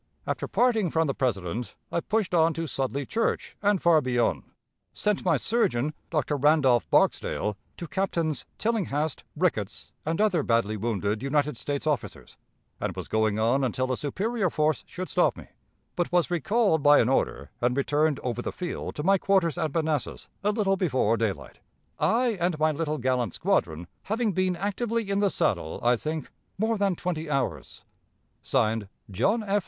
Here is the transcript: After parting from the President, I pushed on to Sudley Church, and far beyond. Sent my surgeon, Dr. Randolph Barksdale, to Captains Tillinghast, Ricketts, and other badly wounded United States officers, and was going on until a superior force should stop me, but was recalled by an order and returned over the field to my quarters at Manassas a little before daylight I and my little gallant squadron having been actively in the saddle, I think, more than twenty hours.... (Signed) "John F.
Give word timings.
After 0.25 0.47
parting 0.47 0.89
from 0.89 1.05
the 1.05 1.13
President, 1.13 1.75
I 1.91 1.99
pushed 1.99 2.33
on 2.33 2.55
to 2.55 2.65
Sudley 2.65 3.05
Church, 3.05 3.55
and 3.61 3.79
far 3.79 4.01
beyond. 4.01 4.45
Sent 4.95 5.23
my 5.23 5.37
surgeon, 5.37 5.93
Dr. 6.09 6.37
Randolph 6.37 6.89
Barksdale, 6.89 7.55
to 7.77 7.87
Captains 7.87 8.47
Tillinghast, 8.57 9.23
Ricketts, 9.35 9.91
and 10.03 10.19
other 10.19 10.41
badly 10.41 10.75
wounded 10.75 11.21
United 11.21 11.55
States 11.55 11.85
officers, 11.85 12.35
and 12.79 12.95
was 12.95 13.07
going 13.07 13.37
on 13.37 13.63
until 13.63 13.91
a 13.91 13.95
superior 13.95 14.49
force 14.49 14.83
should 14.87 15.07
stop 15.07 15.37
me, 15.37 15.49
but 15.95 16.11
was 16.11 16.31
recalled 16.31 16.81
by 16.81 16.97
an 16.97 17.07
order 17.07 17.51
and 17.61 17.77
returned 17.77 18.19
over 18.21 18.41
the 18.41 18.51
field 18.51 18.95
to 18.95 19.03
my 19.03 19.19
quarters 19.19 19.55
at 19.55 19.71
Manassas 19.71 20.29
a 20.43 20.51
little 20.51 20.77
before 20.77 21.15
daylight 21.15 21.59
I 21.99 22.39
and 22.41 22.57
my 22.57 22.71
little 22.71 22.97
gallant 22.97 23.35
squadron 23.35 23.85
having 24.05 24.31
been 24.31 24.55
actively 24.55 25.11
in 25.11 25.19
the 25.19 25.29
saddle, 25.29 25.79
I 25.83 25.95
think, 25.95 26.31
more 26.57 26.79
than 26.79 26.95
twenty 26.95 27.29
hours.... 27.29 27.85
(Signed) 28.41 28.87
"John 29.11 29.43
F. 29.43 29.59